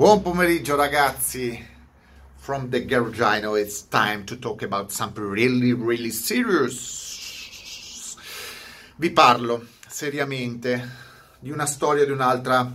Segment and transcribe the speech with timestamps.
[0.00, 1.62] Buon pomeriggio ragazzi.
[2.36, 8.16] From the Garagino it's time to talk about something really really serious.
[8.96, 10.88] Vi parlo seriamente
[11.38, 12.74] di una storia di un'altra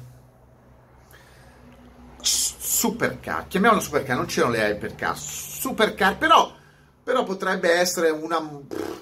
[2.22, 3.48] supercar.
[3.48, 5.18] Chiamiamola supercar, non c'erano le hypercar.
[5.18, 6.56] Supercar, però,
[7.04, 8.38] però potrebbe essere una,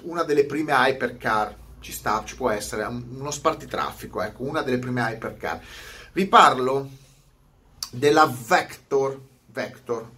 [0.04, 1.54] una delle prime hypercar.
[1.78, 5.60] Ci sta, ci può essere uno spartitraffico, ecco, una delle prime hypercar.
[6.14, 7.02] Vi parlo
[7.94, 10.10] della Vector, Vector.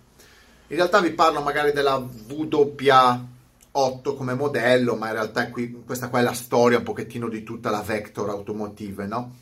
[0.68, 6.20] In realtà vi parlo magari della WA8 come modello, ma in realtà qui, questa qua
[6.20, 9.36] è la storia un pochettino di tutta la Vector Automotive, no?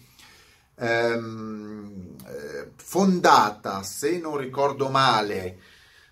[0.76, 5.58] Ehm, eh, fondata, se non ricordo male,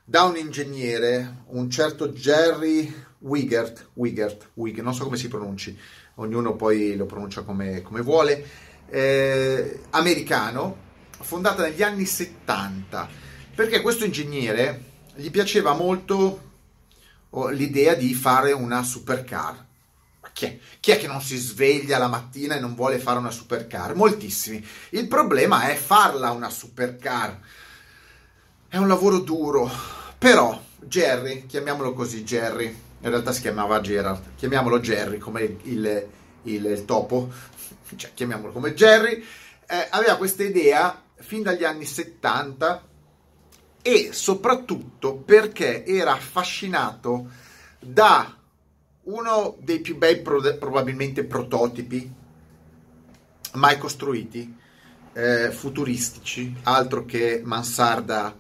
[0.05, 5.77] da un ingegnere, un certo Jerry Wigert, Wigert, Wigert non so come si pronunci,
[6.17, 8.45] ognuno poi lo pronuncia come, come vuole,
[8.89, 10.91] eh, americano,
[11.21, 13.09] fondata negli anni 70,
[13.55, 16.51] perché questo ingegnere gli piaceva molto
[17.31, 19.67] oh, l'idea di fare una supercar.
[20.21, 20.59] Ma chi è?
[20.81, 23.95] chi è che non si sveglia la mattina e non vuole fare una supercar?
[23.95, 24.65] Moltissimi.
[24.91, 27.39] Il problema è farla una supercar.
[28.69, 29.71] È un lavoro duro,
[30.17, 32.67] però Jerry, chiamiamolo così Jerry,
[33.01, 36.09] in realtà si chiamava Gerard, chiamiamolo Jerry come il, il,
[36.45, 37.31] il, topo,
[37.97, 39.23] cioè chiamiamolo come Jerry,
[39.67, 42.89] eh, aveva questa idea fin dagli anni 70
[43.81, 47.31] e soprattutto perché era affascinato
[47.79, 48.37] da
[49.05, 52.21] uno dei più bei pro- probabilmente prototipi
[53.55, 54.57] mai costruiti,
[55.13, 58.35] eh, futuristici, altro che mansarda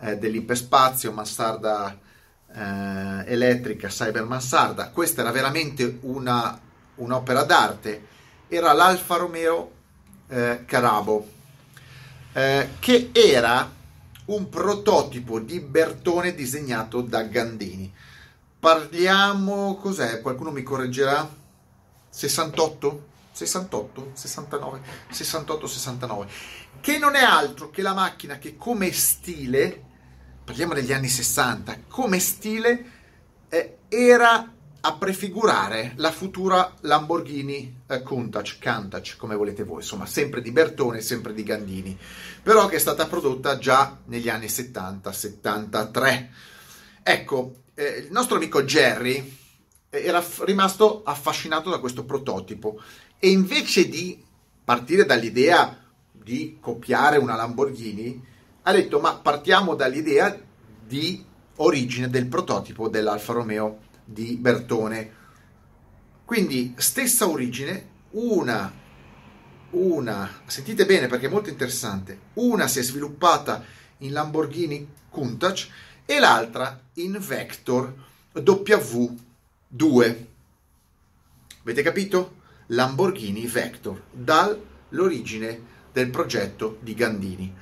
[0.00, 1.98] eh, dell'iperspazio, mansarda
[2.52, 4.90] eh, elettrica, cyber mansarda.
[4.90, 6.58] Questa era veramente una,
[6.96, 8.06] un'opera d'arte.
[8.48, 9.72] Era l'Alfa Romeo
[10.28, 11.34] eh, Carabo
[12.36, 13.72] eh, che era
[14.26, 17.90] un prototipo di Bertone disegnato da Gandini.
[18.60, 20.20] Parliamo, cos'è?
[20.20, 21.26] Qualcuno mi correggerà?
[22.10, 23.14] 68?
[23.32, 24.80] 68, 69,
[25.10, 26.26] 68, 69,
[26.80, 29.82] che non è altro che la macchina che come stile,
[30.44, 32.90] parliamo degli anni 60, come stile
[33.48, 34.52] eh, era
[34.86, 41.00] a prefigurare la futura Lamborghini eh, Countach, Countach, come volete voi, insomma, sempre di Bertone,
[41.00, 41.98] sempre di Gandini,
[42.40, 46.26] però che è stata prodotta già negli anni 70-73.
[47.02, 49.36] Ecco, eh, il nostro amico Jerry
[49.90, 52.80] era f- rimasto affascinato da questo prototipo
[53.18, 54.22] e invece di
[54.64, 55.76] partire dall'idea
[56.12, 58.24] di copiare una Lamborghini,
[58.62, 60.38] ha detto ma partiamo dall'idea
[60.86, 61.24] di
[61.56, 65.24] origine del prototipo dell'Alfa Romeo di Bertone.
[66.24, 68.72] Quindi stessa origine, una,
[69.70, 73.62] una, sentite bene perché è molto interessante, una si è sviluppata
[73.98, 75.68] in Lamborghini Countach
[76.04, 77.94] e l'altra in Vector
[78.34, 80.24] W2.
[81.62, 82.34] Avete capito?
[82.66, 87.54] Lamborghini Vector, dall'origine del progetto di Gandini.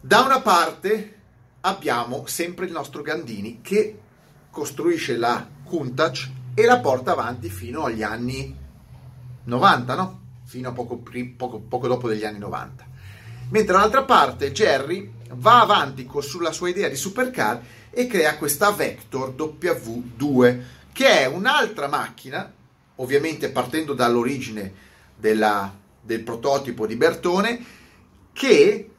[0.00, 1.20] Da una parte
[1.60, 4.00] abbiamo sempre il nostro Gandini che
[4.52, 8.54] costruisce la Countach e la porta avanti fino agli anni
[9.44, 10.20] 90, no?
[10.44, 11.02] Fino a poco,
[11.36, 12.86] poco, poco dopo degli anni 90.
[13.48, 18.70] Mentre dall'altra parte Jerry va avanti con, sulla sua idea di supercar e crea questa
[18.70, 20.60] Vector W2,
[20.92, 22.52] che è un'altra macchina,
[22.96, 24.72] ovviamente partendo dall'origine
[25.16, 27.64] della, del prototipo di Bertone,
[28.34, 28.90] che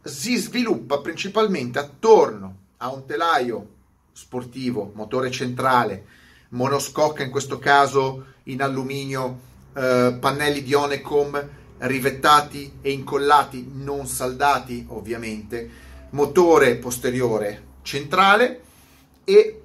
[0.00, 3.78] si sviluppa principalmente attorno a un telaio
[4.20, 6.04] sportivo, motore centrale,
[6.50, 9.40] monoscocca in questo caso in alluminio,
[9.74, 11.48] eh, pannelli di Onecom
[11.78, 15.70] rivettati e incollati, non saldati ovviamente,
[16.10, 18.60] motore posteriore centrale
[19.24, 19.62] e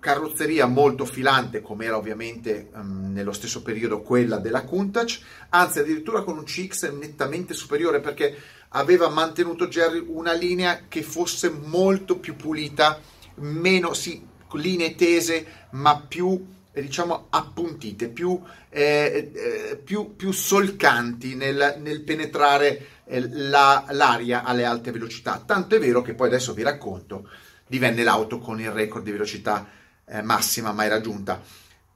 [0.00, 5.20] carrozzeria molto filante come era ovviamente um, nello stesso periodo quella della Countach,
[5.50, 8.34] anzi addirittura con un CX nettamente superiore perché
[8.68, 12.98] aveva mantenuto Jerry una linea che fosse molto più pulita
[13.40, 18.40] meno, sì, linee tese, ma più eh, diciamo appuntite, più,
[18.70, 25.42] eh, eh, più, più solcanti nel, nel penetrare eh, la, l'aria alle alte velocità.
[25.44, 27.28] Tanto è vero che poi adesso vi racconto,
[27.66, 29.68] divenne l'auto con il record di velocità
[30.06, 31.40] eh, massima mai raggiunta.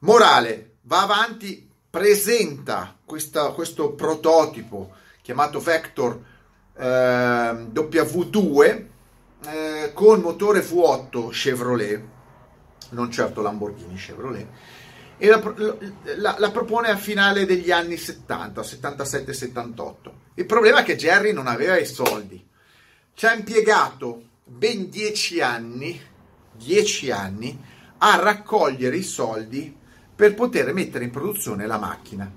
[0.00, 6.20] Morale, va avanti, presenta questa, questo prototipo chiamato Vector
[6.76, 8.90] eh, W2
[9.46, 12.02] eh, con motore V8 Chevrolet,
[12.90, 14.46] non certo Lamborghini Chevrolet,
[15.18, 15.40] e la,
[16.16, 19.94] la, la propone a finale degli anni 70, 77-78.
[20.34, 22.44] Il problema è che Jerry non aveva i soldi.
[23.14, 26.00] ci ha impiegato ben dieci anni,
[26.52, 27.56] dieci anni
[27.98, 29.76] a raccogliere i soldi
[30.14, 32.30] per poter mettere in produzione la macchina.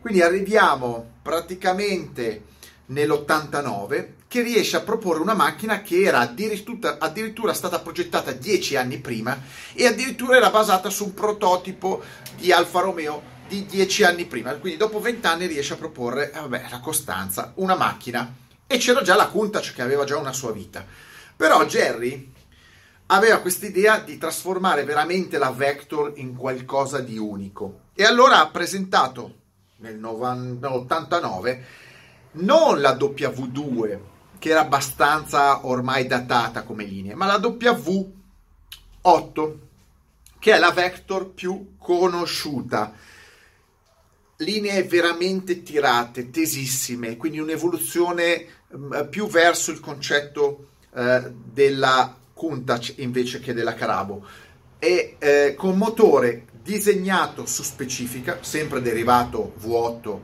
[0.00, 2.42] Quindi arriviamo praticamente
[2.86, 8.98] nell'89 che riesce a proporre una macchina che era addirittura, addirittura, stata progettata dieci anni
[8.98, 9.38] prima
[9.74, 12.02] e addirittura era basata su un prototipo
[12.36, 14.54] di Alfa Romeo di dieci anni prima.
[14.54, 18.34] Quindi dopo vent'anni riesce a proporre, eh, vabbè, la Costanza, una macchina.
[18.66, 20.84] E c'era già la Countach che aveva già una sua vita.
[21.36, 22.32] Però Jerry
[23.06, 27.80] aveva questa idea di trasformare veramente la Vector in qualcosa di unico.
[27.94, 29.40] E allora ha presentato
[29.82, 31.66] nel 89
[32.32, 33.98] non la W2
[34.38, 39.54] che era abbastanza ormai datata come linea, ma la W8
[40.38, 42.92] che è la Vector più conosciuta.
[44.38, 48.46] Linee veramente tirate, tesissime, quindi un'evoluzione
[48.76, 54.26] mm, più verso il concetto eh, della Countach invece che della Carabo
[54.80, 60.18] e eh, con motore disegnato su specifica, sempre derivato V8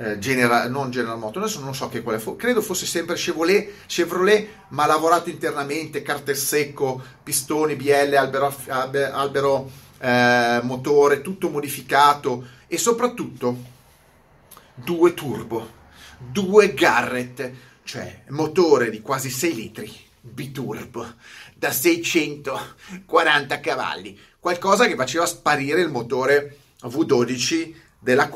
[0.00, 3.84] eh, General, non General Motors, adesso non so che quale fu, credo fosse sempre Chevrolet,
[3.86, 12.78] Chevrolet, ma lavorato internamente, carter secco, pistoni, BL, albero, albero eh, motore, tutto modificato e
[12.78, 13.58] soprattutto
[14.74, 15.70] due turbo,
[16.16, 17.50] due Garrett,
[17.84, 21.06] cioè motore di quasi 6 litri, biturbo,
[21.54, 28.30] da 640 cavalli, qualcosa che faceva sparire il motore V12 della